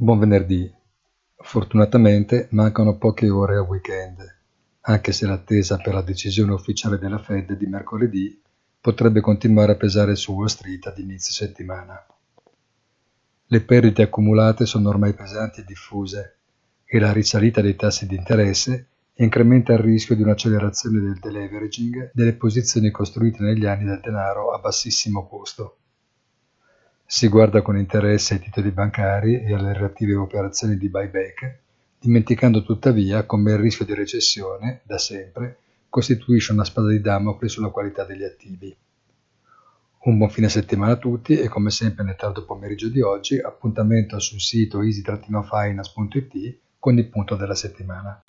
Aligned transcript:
Buon 0.00 0.20
venerdì. 0.20 0.72
Fortunatamente 1.34 2.46
mancano 2.52 2.98
poche 2.98 3.28
ore 3.28 3.56
al 3.56 3.66
weekend, 3.66 4.24
anche 4.82 5.10
se 5.10 5.26
l'attesa 5.26 5.76
per 5.78 5.92
la 5.92 6.02
decisione 6.02 6.52
ufficiale 6.52 6.98
della 6.98 7.18
Fed 7.18 7.54
di 7.54 7.66
mercoledì 7.66 8.40
potrebbe 8.80 9.20
continuare 9.20 9.72
a 9.72 9.74
pesare 9.74 10.14
su 10.14 10.34
Wall 10.34 10.46
Street 10.46 10.86
ad 10.86 10.98
inizio 10.98 11.32
settimana. 11.32 12.00
Le 13.46 13.60
perdite 13.60 14.02
accumulate 14.02 14.66
sono 14.66 14.88
ormai 14.88 15.14
pesanti 15.14 15.62
e 15.62 15.64
diffuse 15.64 16.36
e 16.84 17.00
la 17.00 17.10
risalita 17.10 17.60
dei 17.60 17.74
tassi 17.74 18.06
di 18.06 18.14
interesse 18.14 18.86
incrementa 19.14 19.72
il 19.72 19.80
rischio 19.80 20.14
di 20.14 20.22
un'accelerazione 20.22 21.00
del 21.00 21.18
deleveraging 21.18 22.12
delle 22.14 22.34
posizioni 22.34 22.92
costruite 22.92 23.42
negli 23.42 23.66
anni 23.66 23.86
del 23.86 23.98
denaro 23.98 24.52
a 24.52 24.60
bassissimo 24.60 25.26
costo. 25.26 25.78
Si 27.10 27.26
guarda 27.28 27.62
con 27.62 27.78
interesse 27.78 28.34
ai 28.34 28.40
titoli 28.40 28.70
bancari 28.70 29.40
e 29.42 29.54
alle 29.54 29.72
relative 29.72 30.14
operazioni 30.14 30.76
di 30.76 30.90
buyback, 30.90 31.58
dimenticando 31.98 32.62
tuttavia 32.62 33.24
come 33.24 33.52
il 33.52 33.58
rischio 33.58 33.86
di 33.86 33.94
recessione, 33.94 34.82
da 34.82 34.98
sempre, 34.98 35.56
costituisce 35.88 36.52
una 36.52 36.64
spada 36.64 36.88
di 36.88 37.00
Damocle 37.00 37.48
sulla 37.48 37.70
qualità 37.70 38.04
degli 38.04 38.24
attivi. 38.24 38.76
Un 40.00 40.18
buon 40.18 40.28
fine 40.28 40.50
settimana 40.50 40.92
a 40.92 40.96
tutti 40.96 41.38
e 41.38 41.48
come 41.48 41.70
sempre 41.70 42.04
nel 42.04 42.16
tardo 42.16 42.44
pomeriggio 42.44 42.90
di 42.90 43.00
oggi 43.00 43.38
appuntamento 43.38 44.18
sul 44.18 44.42
sito 44.42 44.82
easy-finance.it 44.82 46.58
con 46.78 46.98
il 46.98 47.06
punto 47.06 47.36
della 47.36 47.54
settimana. 47.54 48.22